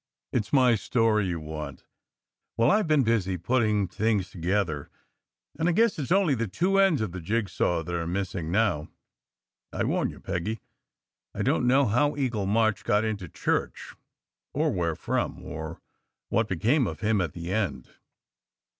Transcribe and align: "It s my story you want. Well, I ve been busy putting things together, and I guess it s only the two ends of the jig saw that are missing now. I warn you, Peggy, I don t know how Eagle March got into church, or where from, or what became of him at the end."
"It 0.31 0.45
s 0.47 0.51
my 0.51 0.73
story 0.73 1.27
you 1.27 1.39
want. 1.39 1.83
Well, 2.57 2.71
I 2.71 2.81
ve 2.81 2.87
been 2.87 3.03
busy 3.03 3.37
putting 3.37 3.87
things 3.87 4.31
together, 4.31 4.89
and 5.59 5.69
I 5.69 5.73
guess 5.73 5.99
it 5.99 6.05
s 6.05 6.11
only 6.11 6.33
the 6.33 6.47
two 6.47 6.79
ends 6.79 7.01
of 7.01 7.11
the 7.11 7.21
jig 7.21 7.47
saw 7.49 7.83
that 7.83 7.93
are 7.93 8.07
missing 8.07 8.49
now. 8.49 8.87
I 9.71 9.83
warn 9.83 10.09
you, 10.09 10.19
Peggy, 10.19 10.59
I 11.35 11.43
don 11.43 11.61
t 11.61 11.67
know 11.67 11.85
how 11.85 12.15
Eagle 12.17 12.47
March 12.47 12.83
got 12.83 13.03
into 13.05 13.29
church, 13.29 13.93
or 14.55 14.71
where 14.71 14.95
from, 14.95 15.43
or 15.45 15.79
what 16.29 16.49
became 16.49 16.87
of 16.87 17.01
him 17.01 17.21
at 17.21 17.33
the 17.33 17.51
end." 17.53 17.91